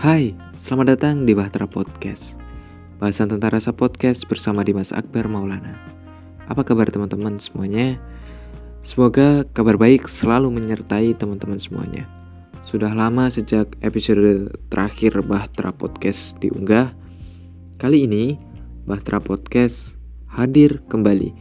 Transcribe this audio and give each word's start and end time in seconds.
Hai, 0.00 0.32
selamat 0.48 0.96
datang 0.96 1.28
di 1.28 1.36
Bahtera 1.36 1.68
Podcast. 1.68 2.40
Bahasan 2.96 3.36
tentang 3.36 3.52
rasa 3.52 3.76
podcast 3.76 4.24
bersama 4.24 4.64
Dimas 4.64 4.96
Akbar 4.96 5.28
Maulana. 5.28 5.76
Apa 6.48 6.64
kabar 6.64 6.88
teman-teman 6.88 7.36
semuanya? 7.36 8.00
Semoga 8.80 9.44
kabar 9.52 9.76
baik 9.76 10.08
selalu 10.08 10.56
menyertai 10.56 11.12
teman-teman 11.12 11.60
semuanya. 11.60 12.08
Sudah 12.64 12.96
lama 12.96 13.28
sejak 13.28 13.76
episode 13.84 14.48
terakhir 14.72 15.20
Bahtera 15.20 15.68
Podcast 15.68 16.40
diunggah. 16.40 16.96
Kali 17.76 18.08
ini 18.08 18.40
Bahtera 18.88 19.20
Podcast 19.20 20.00
hadir 20.32 20.80
kembali. 20.88 21.36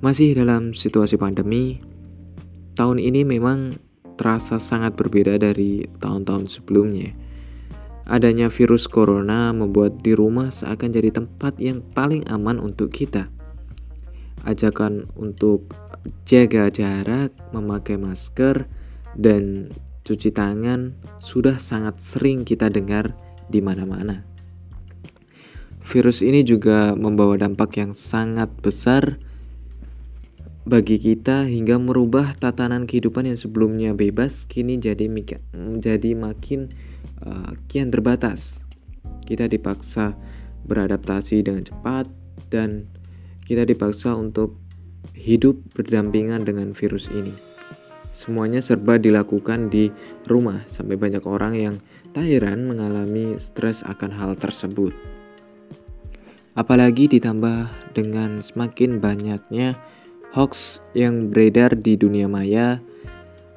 Masih 0.00 0.32
dalam 0.32 0.72
situasi 0.72 1.20
pandemi 1.20 1.84
Tahun 2.80 2.96
ini 2.96 3.28
memang 3.28 3.76
terasa 4.16 4.56
sangat 4.56 4.96
berbeda 4.96 5.36
dari 5.36 5.84
tahun-tahun 6.00 6.48
sebelumnya 6.48 7.23
Adanya 8.04 8.52
virus 8.52 8.84
corona 8.84 9.48
membuat 9.56 10.04
di 10.04 10.12
rumah 10.12 10.52
seakan 10.52 10.92
jadi 10.92 11.08
tempat 11.08 11.56
yang 11.56 11.80
paling 11.80 12.28
aman 12.28 12.60
untuk 12.60 12.92
kita. 12.92 13.32
Ajakan 14.44 15.08
untuk 15.16 15.72
jaga 16.28 16.68
jarak, 16.68 17.32
memakai 17.56 17.96
masker, 17.96 18.68
dan 19.16 19.72
cuci 20.04 20.36
tangan 20.36 20.92
sudah 21.16 21.56
sangat 21.56 21.96
sering 21.96 22.44
kita 22.44 22.68
dengar 22.68 23.16
di 23.48 23.64
mana-mana. 23.64 24.28
Virus 25.84 26.20
ini 26.20 26.44
juga 26.44 26.92
membawa 26.92 27.40
dampak 27.40 27.80
yang 27.80 27.96
sangat 27.96 28.52
besar 28.60 29.16
bagi 30.64 30.96
kita 30.96 31.44
hingga 31.44 31.76
merubah 31.76 32.32
tatanan 32.36 32.88
kehidupan 32.88 33.28
yang 33.28 33.36
sebelumnya 33.36 33.92
bebas 33.92 34.48
kini 34.48 34.80
jadi 34.80 35.12
menjadi 35.52 36.16
makin 36.16 36.72
uh, 37.26 37.52
kian 37.68 37.90
terbatas. 37.90 38.64
Kita 39.24 39.48
dipaksa 39.48 40.16
beradaptasi 40.64 41.44
dengan 41.44 41.64
cepat 41.64 42.08
dan 42.48 42.88
kita 43.44 43.68
dipaksa 43.68 44.16
untuk 44.16 44.56
hidup 45.16 45.60
berdampingan 45.76 46.44
dengan 46.44 46.72
virus 46.72 47.08
ini. 47.12 47.32
Semuanya 48.14 48.62
serba 48.62 48.94
dilakukan 48.94 49.74
di 49.74 49.90
rumah 50.30 50.62
sampai 50.70 50.94
banyak 50.94 51.24
orang 51.26 51.54
yang 51.58 51.76
tak 52.14 52.30
mengalami 52.70 53.34
stres 53.42 53.82
akan 53.82 54.14
hal 54.14 54.38
tersebut. 54.38 54.94
Apalagi 56.54 57.10
ditambah 57.10 57.90
dengan 57.90 58.38
semakin 58.38 59.02
banyaknya 59.02 59.74
hoax 60.30 60.78
yang 60.94 61.34
beredar 61.34 61.74
di 61.74 61.98
dunia 61.98 62.30
maya, 62.30 62.78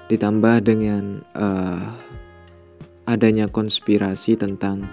ditambah 0.09 0.65
dengan 0.65 1.21
uh, 1.37 1.93
adanya 3.07 3.47
konspirasi 3.47 4.35
tentang 4.35 4.85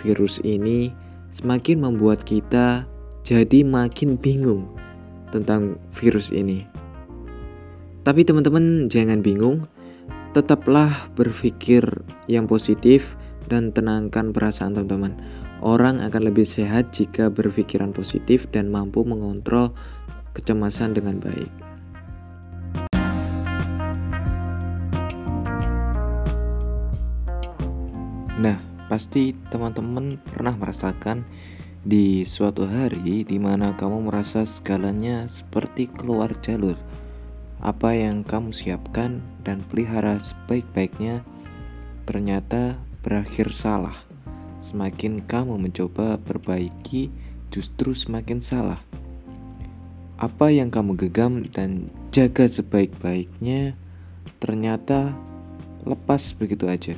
virus 0.00 0.40
ini 0.40 0.90
semakin 1.28 1.84
membuat 1.84 2.24
kita 2.24 2.88
jadi 3.22 3.60
makin 3.62 4.16
bingung 4.16 4.72
tentang 5.28 5.76
virus 5.92 6.32
ini. 6.32 6.64
Tapi 8.00 8.24
teman-teman 8.24 8.88
jangan 8.88 9.20
bingung, 9.20 9.68
tetaplah 10.32 11.12
berpikir 11.12 11.84
yang 12.24 12.48
positif 12.48 13.20
dan 13.52 13.68
tenangkan 13.76 14.32
perasaan 14.32 14.72
teman-teman. 14.72 15.20
Orang 15.60 16.00
akan 16.00 16.32
lebih 16.32 16.48
sehat 16.48 16.96
jika 16.96 17.28
berpikiran 17.28 17.92
positif 17.92 18.48
dan 18.48 18.72
mampu 18.72 19.04
mengontrol 19.04 19.76
kecemasan 20.32 20.96
dengan 20.96 21.20
baik. 21.20 21.67
Nah, 28.38 28.62
pasti 28.86 29.34
teman-teman 29.50 30.22
pernah 30.22 30.54
merasakan 30.54 31.26
di 31.82 32.22
suatu 32.22 32.70
hari 32.70 33.26
di 33.26 33.34
mana 33.42 33.74
kamu 33.74 34.06
merasa 34.06 34.46
segalanya 34.46 35.26
seperti 35.26 35.90
keluar 35.90 36.30
jalur. 36.38 36.78
Apa 37.58 37.98
yang 37.98 38.22
kamu 38.22 38.54
siapkan 38.54 39.18
dan 39.42 39.66
pelihara 39.66 40.22
sebaik-baiknya 40.22 41.26
ternyata 42.06 42.78
berakhir 43.02 43.50
salah. 43.50 43.98
Semakin 44.62 45.26
kamu 45.26 45.58
mencoba 45.58 46.22
perbaiki, 46.22 47.10
justru 47.50 47.90
semakin 47.90 48.38
salah. 48.38 48.78
Apa 50.14 50.54
yang 50.54 50.70
kamu 50.70 50.94
gegam 50.94 51.42
dan 51.50 51.90
jaga 52.14 52.46
sebaik-baiknya 52.46 53.74
ternyata 54.38 55.14
lepas 55.82 56.34
begitu 56.38 56.70
aja 56.70 56.94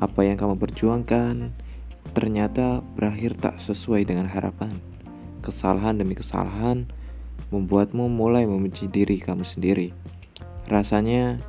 apa 0.00 0.26
yang 0.26 0.38
kamu 0.38 0.58
perjuangkan 0.58 1.54
ternyata 2.14 2.84
berakhir 2.94 3.34
tak 3.38 3.58
sesuai 3.58 4.06
dengan 4.06 4.30
harapan. 4.30 4.78
Kesalahan 5.42 5.98
demi 5.98 6.14
kesalahan 6.14 6.86
membuatmu 7.50 8.06
mulai 8.08 8.46
membenci 8.46 8.86
diri 8.90 9.18
kamu 9.18 9.42
sendiri. 9.46 9.90
Rasanya 10.70 11.42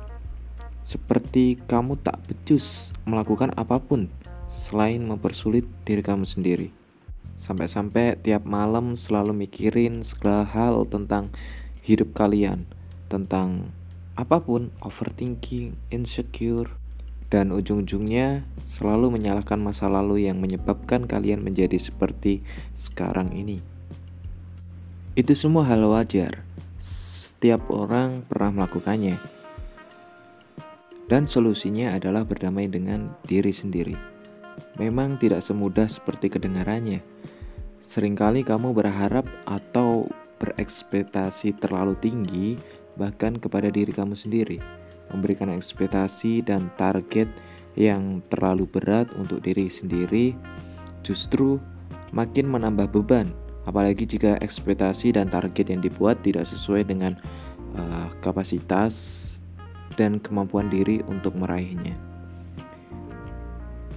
seperti 0.86 1.58
kamu 1.66 1.98
tak 1.98 2.22
becus 2.30 2.94
melakukan 3.08 3.50
apa 3.58 3.82
pun 3.82 4.06
selain 4.46 5.02
mempersulit 5.02 5.66
diri 5.82 6.02
kamu 6.04 6.22
sendiri. 6.22 6.70
Sampai-sampai 7.36 8.16
tiap 8.22 8.46
malam 8.48 8.96
selalu 8.96 9.46
mikirin 9.46 10.00
segala 10.06 10.46
hal 10.46 10.88
tentang 10.88 11.34
hidup 11.84 12.16
kalian, 12.16 12.64
tentang 13.12 13.70
apa 14.16 14.40
pun, 14.40 14.72
overthinking, 14.80 15.76
insecure, 15.92 16.72
dan 17.26 17.50
ujung-ujungnya 17.50 18.46
selalu 18.62 19.18
menyalahkan 19.18 19.58
masa 19.58 19.90
lalu 19.90 20.30
yang 20.30 20.38
menyebabkan 20.38 21.06
kalian 21.10 21.42
menjadi 21.42 21.78
seperti 21.78 22.42
sekarang 22.74 23.34
ini. 23.34 23.62
Itu 25.18 25.32
semua 25.34 25.66
hal 25.66 25.82
wajar. 25.86 26.44
Setiap 26.78 27.66
orang 27.72 28.22
pernah 28.26 28.62
melakukannya. 28.62 29.16
Dan 31.06 31.30
solusinya 31.30 31.94
adalah 31.94 32.26
berdamai 32.26 32.66
dengan 32.66 33.14
diri 33.22 33.54
sendiri. 33.54 33.94
Memang 34.76 35.16
tidak 35.16 35.40
semudah 35.40 35.86
seperti 35.86 36.28
kedengarannya. 36.28 37.00
Seringkali 37.80 38.42
kamu 38.42 38.74
berharap 38.74 39.24
atau 39.46 40.10
berekspektasi 40.42 41.56
terlalu 41.62 41.94
tinggi 41.96 42.58
bahkan 42.98 43.38
kepada 43.38 43.70
diri 43.70 43.94
kamu 43.94 44.18
sendiri 44.18 44.58
memberikan 45.12 45.52
ekspektasi 45.52 46.42
dan 46.46 46.70
target 46.74 47.28
yang 47.76 48.24
terlalu 48.32 48.64
berat 48.66 49.12
untuk 49.14 49.44
diri 49.44 49.68
sendiri 49.68 50.32
justru 51.04 51.60
makin 52.10 52.48
menambah 52.48 52.88
beban 52.88 53.30
apalagi 53.66 54.06
jika 54.06 54.38
ekspektasi 54.38 55.18
dan 55.18 55.28
target 55.28 55.74
yang 55.74 55.82
dibuat 55.82 56.22
tidak 56.22 56.46
sesuai 56.46 56.86
dengan 56.86 57.18
uh, 57.74 58.08
kapasitas 58.22 58.94
dan 59.98 60.22
kemampuan 60.22 60.70
diri 60.70 61.02
untuk 61.10 61.34
meraihnya. 61.34 61.98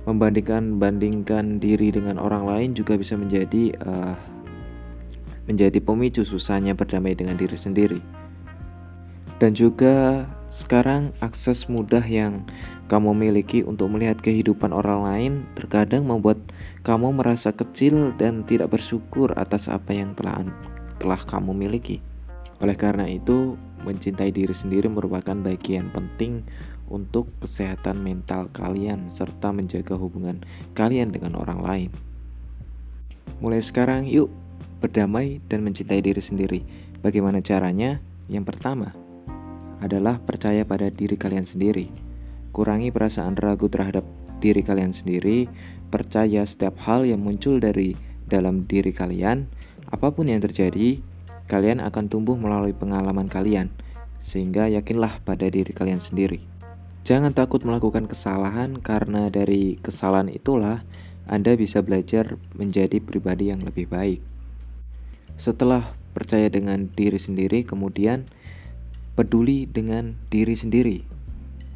Membandingkan 0.10 0.82
bandingkan 0.82 1.62
diri 1.62 1.94
dengan 1.94 2.18
orang 2.18 2.50
lain 2.50 2.70
juga 2.74 2.98
bisa 2.98 3.14
menjadi 3.14 3.78
uh, 3.86 4.18
menjadi 5.46 5.78
pemicu 5.82 6.26
susahnya 6.26 6.74
berdamai 6.74 7.14
dengan 7.14 7.38
diri 7.38 7.58
sendiri. 7.58 8.19
Dan 9.40 9.56
juga 9.56 10.28
sekarang 10.52 11.16
akses 11.24 11.72
mudah 11.72 12.04
yang 12.04 12.44
kamu 12.92 13.16
miliki 13.16 13.64
untuk 13.64 13.88
melihat 13.94 14.20
kehidupan 14.20 14.76
orang 14.76 15.08
lain 15.08 15.34
terkadang 15.56 16.04
membuat 16.04 16.44
kamu 16.84 17.16
merasa 17.16 17.56
kecil 17.56 18.12
dan 18.20 18.44
tidak 18.44 18.76
bersyukur 18.76 19.32
atas 19.40 19.72
apa 19.72 19.96
yang 19.96 20.12
telah 20.12 20.44
telah 21.00 21.22
kamu 21.24 21.56
miliki. 21.56 22.04
Oleh 22.60 22.76
karena 22.76 23.08
itu, 23.08 23.56
mencintai 23.88 24.36
diri 24.36 24.52
sendiri 24.52 24.92
merupakan 24.92 25.38
bagian 25.40 25.88
penting 25.96 26.44
untuk 26.92 27.32
kesehatan 27.40 28.04
mental 28.04 28.52
kalian 28.52 29.08
serta 29.08 29.56
menjaga 29.56 29.96
hubungan 29.96 30.44
kalian 30.76 31.16
dengan 31.16 31.40
orang 31.40 31.64
lain. 31.64 31.92
Mulai 33.40 33.64
sekarang, 33.64 34.04
yuk 34.04 34.28
berdamai 34.84 35.40
dan 35.48 35.64
mencintai 35.64 36.04
diri 36.04 36.20
sendiri. 36.20 36.60
Bagaimana 37.00 37.40
caranya? 37.40 38.04
Yang 38.28 38.46
pertama, 38.52 38.92
adalah 39.80 40.20
percaya 40.20 40.64
pada 40.64 40.88
diri 40.92 41.16
kalian 41.16 41.48
sendiri. 41.48 41.92
Kurangi 42.56 42.92
perasaan 42.92 43.36
ragu 43.40 43.68
terhadap 43.72 44.04
diri 44.40 44.64
kalian 44.64 44.96
sendiri, 44.96 45.48
percaya 45.92 46.46
setiap 46.48 46.80
hal 46.88 47.04
yang 47.04 47.20
muncul 47.20 47.60
dari 47.60 47.96
dalam 48.30 48.64
diri 48.70 48.94
kalian, 48.94 49.50
apa 49.90 50.14
pun 50.14 50.30
yang 50.30 50.40
terjadi, 50.40 51.02
kalian 51.50 51.82
akan 51.82 52.08
tumbuh 52.08 52.38
melalui 52.38 52.78
pengalaman 52.78 53.26
kalian, 53.26 53.74
sehingga 54.22 54.70
yakinlah 54.70 55.26
pada 55.26 55.50
diri 55.50 55.74
kalian 55.74 56.00
sendiri. 56.00 56.46
Jangan 57.04 57.34
takut 57.34 57.66
melakukan 57.66 58.06
kesalahan, 58.06 58.78
karena 58.80 59.34
dari 59.34 59.82
kesalahan 59.82 60.30
itulah 60.30 60.86
Anda 61.26 61.58
bisa 61.58 61.82
belajar 61.82 62.38
menjadi 62.54 63.02
pribadi 63.02 63.50
yang 63.50 63.66
lebih 63.66 63.90
baik. 63.90 64.22
Setelah 65.40 65.98
percaya 66.14 66.52
dengan 66.54 66.92
diri 66.94 67.18
sendiri, 67.18 67.66
kemudian 67.66 68.30
peduli 69.20 69.68
dengan 69.68 70.16
diri 70.32 70.56
sendiri. 70.56 71.04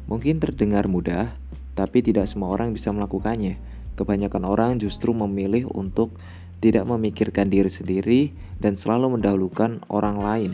Mungkin 0.08 0.40
terdengar 0.40 0.88
mudah, 0.88 1.36
tapi 1.76 2.00
tidak 2.00 2.24
semua 2.24 2.48
orang 2.48 2.72
bisa 2.72 2.88
melakukannya. 2.88 3.60
kebanyakan 3.94 4.42
orang 4.42 4.72
justru 4.82 5.14
memilih 5.14 5.70
untuk 5.70 6.18
tidak 6.58 6.82
memikirkan 6.88 7.46
diri 7.46 7.70
sendiri 7.70 8.34
dan 8.58 8.74
selalu 8.74 9.20
mendahulukan 9.20 9.84
orang 9.86 10.18
lain, 10.18 10.52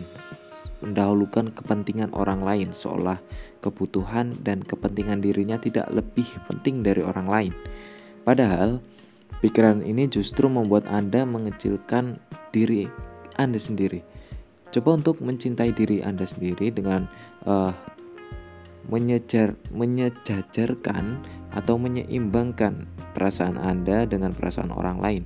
mendahulukan 0.84 1.54
kepentingan 1.54 2.12
orang 2.12 2.44
lain 2.44 2.76
seolah 2.76 3.16
kebutuhan 3.64 4.36
dan 4.44 4.60
kepentingan 4.60 5.24
dirinya 5.24 5.56
tidak 5.56 5.88
lebih 5.88 6.26
penting 6.50 6.82
dari 6.84 7.00
orang 7.00 7.28
lain. 7.30 7.52
Padahal 8.28 8.84
pikiran 9.40 9.80
ini 9.86 10.04
justru 10.10 10.52
membuat 10.52 10.84
Anda 10.90 11.24
mengecilkan 11.24 12.20
diri 12.52 12.92
Anda 13.40 13.56
sendiri. 13.56 14.09
Coba 14.70 14.94
untuk 14.94 15.18
mencintai 15.18 15.74
diri 15.74 15.98
Anda 15.98 16.22
sendiri 16.22 16.70
dengan 16.70 17.10
uh, 17.42 17.74
menyejar, 18.86 19.58
menyejajarkan 19.74 21.26
atau 21.50 21.74
menyeimbangkan 21.74 22.86
perasaan 23.10 23.58
Anda 23.58 24.06
dengan 24.06 24.30
perasaan 24.30 24.70
orang 24.70 25.02
lain, 25.02 25.22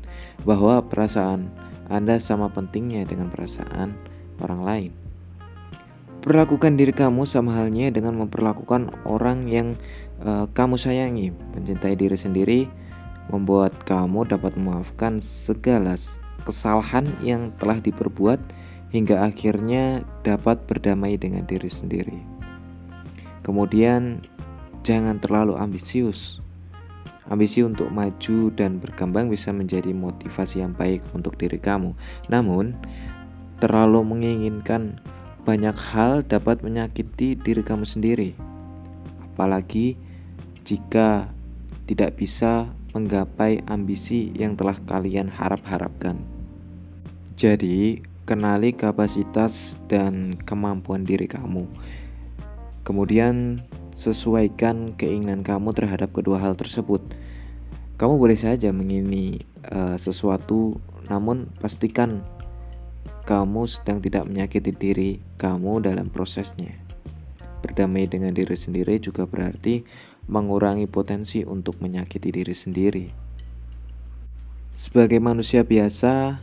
bahwa 0.49 0.81
perasaan 0.81 1.53
Anda 1.93 2.17
sama 2.17 2.49
pentingnya 2.49 3.05
dengan 3.05 3.29
perasaan 3.29 3.93
orang 4.41 4.61
lain. 4.65 4.91
Perlakukan 6.25 6.81
diri 6.81 6.97
kamu 6.97 7.29
sama 7.29 7.53
halnya 7.53 7.93
dengan 7.93 8.17
memperlakukan 8.17 9.05
orang 9.05 9.45
yang 9.53 9.77
uh, 10.25 10.49
kamu 10.57 10.81
sayangi. 10.81 11.37
Mencintai 11.53 12.01
diri 12.01 12.17
sendiri 12.17 12.65
membuat 13.29 13.77
kamu 13.85 14.25
dapat 14.25 14.57
memaafkan 14.57 15.21
segala 15.21 16.01
kesalahan 16.49 17.05
yang 17.21 17.53
telah 17.61 17.77
diperbuat 17.77 18.41
hingga 18.95 19.27
akhirnya 19.27 20.07
dapat 20.23 20.71
berdamai 20.71 21.19
dengan 21.19 21.43
diri 21.43 21.67
sendiri. 21.67 22.23
Kemudian, 23.43 24.23
jangan 24.87 25.19
terlalu 25.19 25.59
ambisius. 25.59 26.39
Ambisi 27.27 27.67
untuk 27.67 27.91
maju 27.91 28.55
dan 28.55 28.79
berkembang 28.79 29.27
bisa 29.27 29.51
menjadi 29.51 29.91
motivasi 29.91 30.63
yang 30.63 30.79
baik 30.79 31.03
untuk 31.11 31.35
diri 31.35 31.59
kamu. 31.59 31.99
Namun, 32.31 32.79
terlalu 33.59 34.07
menginginkan 34.07 35.03
banyak 35.43 35.75
hal 35.91 36.23
dapat 36.23 36.63
menyakiti 36.63 37.35
diri 37.35 37.67
kamu 37.67 37.83
sendiri. 37.83 38.39
Apalagi 39.27 39.99
jika 40.63 41.35
tidak 41.91 42.15
bisa 42.15 42.71
menggapai 42.95 43.67
ambisi 43.67 44.31
yang 44.39 44.55
telah 44.55 44.79
kalian 44.87 45.27
harap-harapkan. 45.35 46.23
Jadi, 47.35 48.14
kenali 48.25 48.73
kapasitas 48.73 49.77
dan 49.89 50.37
kemampuan 50.41 51.05
diri 51.05 51.29
kamu. 51.29 51.69
Kemudian 52.85 53.65
sesuaikan 53.97 54.97
keinginan 54.99 55.47
kamu 55.47 55.73
terhadap 55.73 56.13
kedua 56.13 56.41
hal 56.41 56.59
tersebut. 56.59 57.01
Kamu 57.95 58.19
boleh 58.19 58.37
saja 58.37 58.75
mengini 58.75 59.47
uh, 59.71 59.95
sesuatu, 59.97 60.83
namun 61.07 61.49
pastikan 61.63 62.27
kamu 63.25 63.65
sedang 63.71 64.05
tidak 64.05 64.29
menyakiti 64.29 64.73
diri 64.75 65.11
kamu 65.41 65.81
dalam 65.81 66.13
prosesnya. 66.13 66.77
Berdamai 67.65 68.05
dengan 68.05 68.37
diri 68.37 68.53
sendiri 68.59 69.01
juga 69.01 69.25
berarti 69.25 69.81
mengurangi 70.29 70.85
potensi 70.85 71.41
untuk 71.41 71.81
menyakiti 71.81 72.29
diri 72.29 72.53
sendiri. 72.53 73.07
Sebagai 74.75 75.23
manusia 75.23 75.65
biasa, 75.65 76.43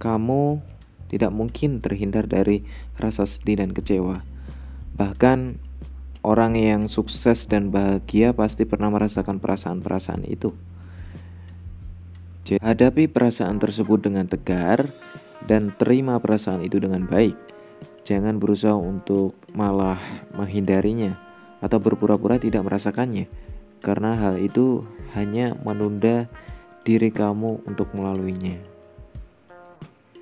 kamu 0.00 0.62
tidak 1.10 1.34
mungkin 1.34 1.82
terhindar 1.82 2.30
dari 2.30 2.62
rasa 2.94 3.26
sedih 3.26 3.58
dan 3.58 3.74
kecewa. 3.74 4.22
Bahkan 4.94 5.58
orang 6.22 6.54
yang 6.54 6.86
sukses 6.86 7.50
dan 7.50 7.74
bahagia 7.74 8.30
pasti 8.30 8.62
pernah 8.62 8.94
merasakan 8.94 9.42
perasaan-perasaan 9.42 10.22
itu. 10.30 10.54
Jadi, 12.46 12.62
hadapi 12.62 13.10
perasaan 13.10 13.58
tersebut 13.58 14.06
dengan 14.06 14.30
tegar 14.30 14.86
dan 15.50 15.74
terima 15.74 16.16
perasaan 16.22 16.62
itu 16.62 16.78
dengan 16.78 17.10
baik. 17.10 17.34
Jangan 18.06 18.38
berusaha 18.38 18.74
untuk 18.74 19.36
malah 19.52 20.00
menghindarinya 20.34 21.18
atau 21.60 21.78
berpura-pura 21.78 22.40
tidak 22.40 22.64
merasakannya, 22.64 23.28
karena 23.84 24.16
hal 24.16 24.40
itu 24.40 24.88
hanya 25.12 25.52
menunda 25.60 26.26
diri 26.82 27.12
kamu 27.12 27.60
untuk 27.68 27.92
melaluinya. 27.92 28.69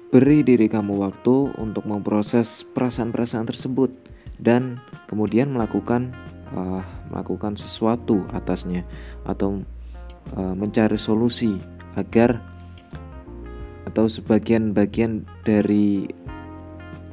Beri 0.08 0.40
diri 0.40 0.72
kamu 0.72 1.04
waktu 1.04 1.52
untuk 1.60 1.84
memproses 1.84 2.64
perasaan-perasaan 2.72 3.44
tersebut 3.44 3.92
dan 4.40 4.80
kemudian 5.04 5.52
melakukan 5.52 6.16
uh, 6.56 6.80
melakukan 7.12 7.60
sesuatu 7.60 8.24
atasnya 8.32 8.88
atau 9.28 9.60
uh, 10.32 10.56
mencari 10.56 10.96
solusi 10.96 11.60
agar 11.92 12.40
atau 13.84 14.08
sebagian 14.08 14.72
bagian 14.72 15.28
dari 15.44 16.08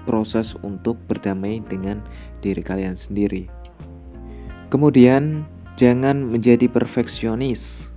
proses 0.07 0.55
untuk 0.63 0.95
berdamai 1.03 1.59
dengan 1.67 1.99
diri 2.39 2.63
kalian 2.63 2.95
sendiri. 2.95 3.51
Kemudian, 4.71 5.43
jangan 5.75 6.31
menjadi 6.31 6.71
perfeksionis. 6.71 7.91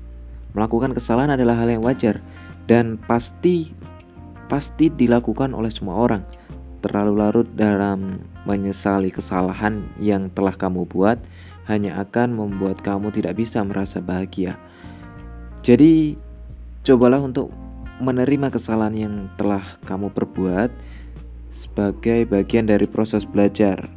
Melakukan 0.59 0.91
kesalahan 0.91 1.39
adalah 1.39 1.55
hal 1.63 1.71
yang 1.71 1.87
wajar 1.87 2.19
dan 2.67 2.99
pasti 2.99 3.71
pasti 4.49 4.89
dilakukan 4.89 5.53
oleh 5.53 5.71
semua 5.71 6.01
orang 6.01 6.25
terlalu 6.79 7.13
larut 7.19 7.49
dalam 7.59 8.23
menyesali 8.47 9.11
kesalahan 9.11 9.83
yang 9.99 10.31
telah 10.31 10.55
kamu 10.55 10.87
buat 10.87 11.19
hanya 11.67 12.01
akan 12.01 12.33
membuat 12.39 12.81
kamu 12.81 13.13
tidak 13.13 13.37
bisa 13.37 13.61
merasa 13.61 14.01
bahagia. 14.01 14.57
Jadi, 15.61 16.17
cobalah 16.87 17.21
untuk 17.21 17.53
menerima 18.01 18.49
kesalahan 18.49 18.97
yang 18.97 19.15
telah 19.37 19.61
kamu 19.85 20.09
perbuat 20.15 20.71
sebagai 21.51 22.25
bagian 22.31 22.71
dari 22.71 22.87
proses 22.87 23.27
belajar. 23.27 23.91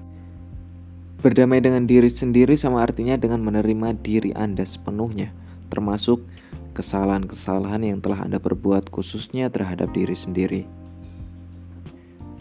Berdamai 1.22 1.62
dengan 1.62 1.86
diri 1.86 2.10
sendiri 2.10 2.58
sama 2.58 2.82
artinya 2.82 3.14
dengan 3.14 3.46
menerima 3.46 3.94
diri 4.02 4.34
Anda 4.34 4.66
sepenuhnya, 4.66 5.30
termasuk 5.70 6.26
kesalahan-kesalahan 6.72 7.84
yang 7.84 8.00
telah 8.00 8.24
Anda 8.24 8.40
perbuat 8.40 8.90
khususnya 8.90 9.52
terhadap 9.52 9.92
diri 9.92 10.16
sendiri. 10.16 10.64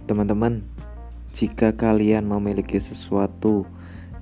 Teman-teman, 0.06 0.66
jika 1.30 1.74
kalian 1.74 2.26
memiliki 2.26 2.82
sesuatu 2.82 3.66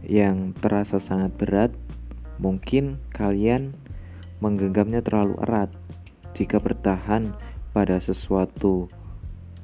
yang 0.05 0.53
terasa 0.57 1.01
sangat 1.01 1.33
berat, 1.37 1.73
mungkin 2.37 3.01
kalian 3.13 3.73
menggenggamnya 4.45 5.01
terlalu 5.01 5.41
erat. 5.43 5.71
Jika 6.37 6.61
bertahan 6.61 7.35
pada 7.73 7.99
sesuatu 7.99 8.93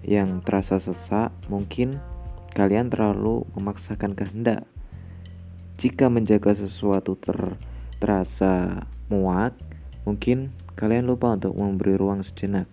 yang 0.04 0.40
terasa 0.44 0.80
sesak, 0.80 1.32
mungkin 1.48 2.00
kalian 2.52 2.90
terlalu 2.92 3.46
memaksakan 3.56 4.12
kehendak. 4.12 4.66
Jika 5.80 6.06
menjaga 6.06 6.54
sesuatu 6.54 7.18
ter 7.18 7.58
terasa 7.98 8.86
muak, 9.10 9.56
mungkin 10.04 10.52
kalian 10.78 11.08
lupa 11.08 11.32
untuk 11.34 11.56
memberi 11.56 11.96
ruang 11.98 12.20
sejenak. 12.24 12.68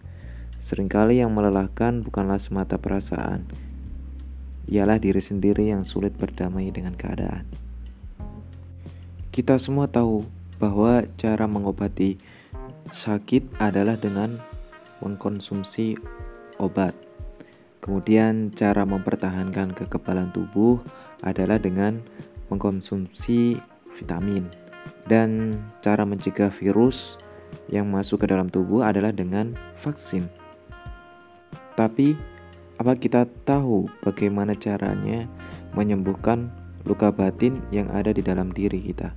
Seringkali 0.61 1.17
yang 1.17 1.33
melelahkan 1.33 2.05
bukanlah 2.05 2.37
semata 2.37 2.77
perasaan, 2.77 3.49
ialah 4.69 5.01
diri 5.01 5.19
sendiri 5.19 5.73
yang 5.73 5.81
sulit 5.81 6.13
berdamai 6.13 6.69
dengan 6.69 6.93
keadaan. 6.93 7.49
Kita 9.33 9.57
semua 9.57 9.89
tahu 9.89 10.27
bahwa 10.61 11.01
cara 11.17 11.49
mengobati 11.49 12.21
sakit 12.93 13.57
adalah 13.57 13.97
dengan 13.97 14.37
mengkonsumsi 15.01 15.97
obat. 16.61 16.93
Kemudian, 17.81 18.53
cara 18.53 18.85
mempertahankan 18.85 19.73
kekebalan 19.73 20.29
tubuh 20.29 20.77
adalah 21.25 21.57
dengan 21.57 22.05
mengkonsumsi 22.53 23.57
vitamin, 23.97 24.45
dan 25.11 25.59
cara 25.83 26.07
mencegah 26.07 26.47
virus 26.47 27.19
yang 27.67 27.91
masuk 27.91 28.23
ke 28.23 28.31
dalam 28.31 28.47
tubuh 28.47 28.79
adalah 28.87 29.11
dengan 29.11 29.59
vaksin. 29.83 30.31
Tapi, 31.75 32.15
apa 32.79 32.95
kita 32.95 33.27
tahu 33.43 33.91
bagaimana 34.07 34.55
caranya 34.55 35.27
menyembuhkan 35.75 36.47
luka 36.87 37.11
batin 37.11 37.59
yang 37.75 37.91
ada 37.91 38.15
di 38.15 38.23
dalam 38.23 38.55
diri 38.55 38.79
kita? 38.79 39.11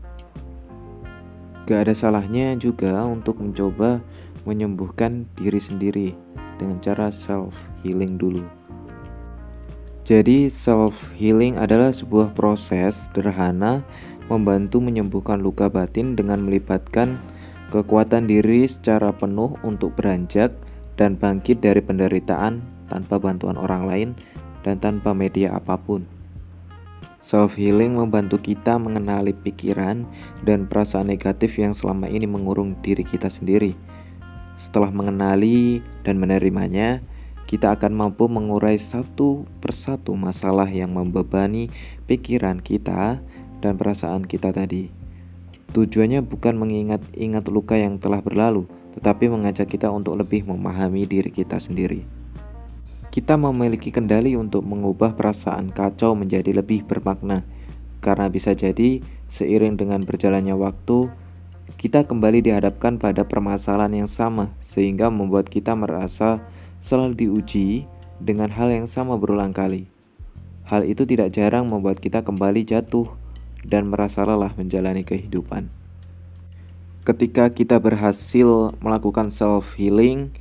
Gak 1.65 1.87
ada 1.87 1.95
salahnya 1.95 2.59
juga 2.59 3.07
untuk 3.07 3.39
mencoba 3.39 4.03
menyembuhkan 4.43 5.31
diri 5.39 5.63
sendiri 5.63 6.09
dengan 6.59 6.83
cara 6.83 7.15
self 7.15 7.55
healing 7.87 8.19
dulu. 8.19 8.43
Jadi, 10.05 10.53
self 10.53 11.17
healing 11.17 11.57
adalah 11.57 11.89
sebuah 11.89 12.37
proses 12.37 13.09
sederhana 13.09 13.81
membantu 14.29 14.81
menyembuhkan 14.81 15.41
luka 15.41 15.69
batin 15.69 16.17
dengan 16.17 16.45
melibatkan 16.45 17.21
kekuatan 17.69 18.31
diri 18.31 18.65
secara 18.65 19.13
penuh 19.13 19.59
untuk 19.67 19.99
beranjak 19.99 20.55
dan 20.95 21.19
bangkit 21.19 21.59
dari 21.59 21.83
penderitaan 21.83 22.63
tanpa 22.87 23.19
bantuan 23.19 23.59
orang 23.59 23.85
lain 23.85 24.09
dan 24.63 24.79
tanpa 24.81 25.13
media 25.13 25.53
apa 25.59 25.77
pun. 25.77 26.07
Self 27.25 27.57
healing 27.57 27.97
membantu 27.97 28.37
kita 28.37 28.77
mengenali 28.77 29.33
pikiran 29.33 30.05
dan 30.45 30.69
perasaan 30.69 31.09
negatif 31.09 31.57
yang 31.57 31.73
selama 31.73 32.05
ini 32.05 32.29
mengurung 32.29 32.77
diri 32.85 33.01
kita 33.01 33.33
sendiri. 33.33 33.73
Setelah 34.61 34.93
mengenali 34.93 35.81
dan 36.05 36.21
menerimanya, 36.21 37.01
kita 37.49 37.73
akan 37.77 37.97
mampu 37.97 38.29
mengurai 38.29 38.77
satu 38.77 39.49
persatu 39.59 40.13
masalah 40.17 40.69
yang 40.69 40.93
membebani 40.93 41.73
pikiran 42.05 42.61
kita 42.61 43.25
dan 43.65 43.81
perasaan 43.81 44.29
kita 44.29 44.53
tadi. 44.53 44.93
Tujuannya 45.73 46.21
bukan 46.21 46.61
mengingat-ingat 46.61 47.49
luka 47.49 47.81
yang 47.81 47.97
telah 47.97 48.21
berlalu, 48.21 48.69
tetapi 49.01 49.33
mengajak 49.33 49.73
kita 49.73 49.89
untuk 49.89 50.21
lebih 50.21 50.45
memahami 50.45 51.09
diri 51.09 51.33
kita 51.33 51.57
sendiri 51.57 52.25
kita 53.15 53.39
memiliki 53.39 53.95
kendali 53.95 54.35
untuk 54.35 54.67
mengubah 54.67 55.15
perasaan 55.15 55.71
kacau 55.71 56.19
menjadi 56.19 56.51
lebih 56.51 56.83
bermakna, 56.83 57.47
karena 58.03 58.27
bisa 58.27 58.59
jadi 58.59 59.07
seiring 59.31 59.79
dengan 59.79 60.03
berjalannya 60.03 60.59
waktu, 60.59 61.15
kita 61.79 62.11
kembali 62.11 62.43
dihadapkan 62.43 62.99
pada 62.99 63.23
permasalahan 63.23 64.03
yang 64.03 64.11
sama, 64.11 64.51
sehingga 64.59 65.15
membuat 65.15 65.47
kita 65.47 65.79
merasa 65.79 66.43
selalu 66.83 67.15
diuji 67.15 67.87
dengan 68.19 68.51
hal 68.51 68.75
yang 68.75 68.91
sama 68.91 69.15
berulang 69.15 69.55
kali. 69.55 69.87
Hal 70.67 70.83
itu 70.83 71.07
tidak 71.07 71.31
jarang 71.39 71.71
membuat 71.71 72.03
kita 72.03 72.27
kembali 72.27 72.67
jatuh 72.67 73.15
dan 73.67 73.89
merasa 73.89 74.23
lelah 74.23 74.53
menjalani 74.55 75.03
kehidupan. 75.03 75.69
Ketika 77.05 77.53
kita 77.53 77.77
berhasil 77.77 78.73
melakukan 78.81 79.29
self-healing, 79.29 80.33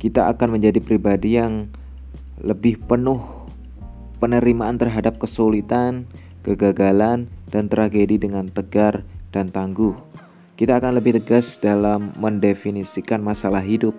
kita 0.00 0.28
akan 0.32 0.56
menjadi 0.56 0.80
pribadi 0.80 1.36
yang 1.36 1.68
lebih 2.40 2.80
penuh 2.84 3.20
penerimaan 4.16 4.80
terhadap 4.80 5.20
kesulitan, 5.20 6.08
kegagalan, 6.40 7.28
dan 7.52 7.68
tragedi 7.68 8.16
dengan 8.16 8.48
tegar 8.48 9.04
dan 9.28 9.52
tangguh. 9.52 9.92
Kita 10.56 10.80
akan 10.80 10.96
lebih 10.96 11.20
tegas 11.20 11.60
dalam 11.60 12.16
mendefinisikan 12.16 13.20
masalah 13.20 13.60
hidup, 13.60 13.92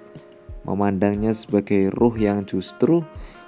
memandangnya 0.66 1.38
sebagai 1.38 1.94
ruh 1.94 2.18
yang 2.18 2.50
justru 2.50 3.06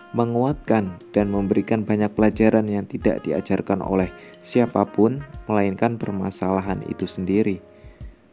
menguatkan 0.09 0.97
dan 1.13 1.29
memberikan 1.29 1.85
banyak 1.85 2.09
pelajaran 2.17 2.65
yang 2.65 2.89
tidak 2.89 3.21
diajarkan 3.21 3.85
oleh 3.85 4.09
siapa 4.41 4.85
pun, 4.89 5.21
melainkan 5.45 6.01
permasalahan 6.01 6.81
itu 6.89 7.05
sendiri, 7.05 7.61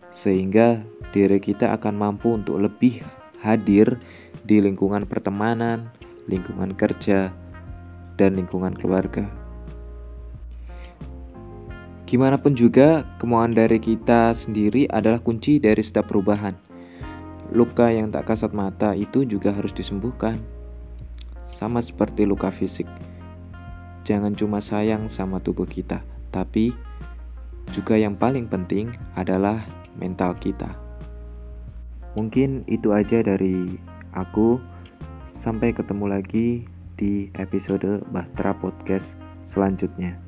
sehingga 0.09 0.81
diri 1.13 1.37
kita 1.37 1.77
akan 1.77 1.95
mampu 1.97 2.33
untuk 2.33 2.57
lebih 2.57 3.05
hadir 3.45 4.01
di 4.41 4.65
lingkungan 4.65 5.05
pertemanan, 5.05 5.93
lingkungan 6.25 6.73
kerja, 6.73 7.35
dan 8.17 8.41
lingkungan 8.41 8.73
keluarga. 8.73 9.29
Gimana 12.07 12.39
pun 12.39 12.55
juga, 12.55 13.03
kemauan 13.19 13.53
dari 13.53 13.83
kita 13.83 14.31
sendiri 14.31 14.87
adalah 14.87 15.19
kunci 15.19 15.59
dari 15.59 15.83
setiap 15.83 16.09
perubahan. 16.09 16.55
Luka 17.51 17.91
yang 17.91 18.15
tak 18.15 18.31
kasat 18.31 18.55
mata 18.55 18.95
itu 18.95 19.27
juga 19.27 19.51
harus 19.51 19.75
disembuhkan. 19.75 20.56
Sama 21.47 21.79
seperti 21.79 22.27
luka 22.27 22.51
fisik. 22.51 22.91
Jangan 24.03 24.35
cuma 24.35 24.59
sayang 24.59 25.07
sama 25.07 25.39
tubuh 25.39 25.67
kita, 25.67 26.03
tapi 26.35 26.75
juga 27.71 27.95
yang 27.95 28.19
paling 28.19 28.51
penting 28.51 28.91
adalah 29.15 29.63
mental 29.95 30.35
kita. 30.43 30.75
Mungkin 32.19 32.67
itu 32.67 32.91
aja 32.91 33.23
dari 33.23 33.79
aku. 34.11 34.59
Sampai 35.27 35.75
ketemu 35.75 36.07
lagi 36.07 36.65
di 36.97 37.29
episode 37.37 38.03
Bahtera 38.11 38.55
Podcast 38.57 39.19
selanjutnya. 39.43 40.26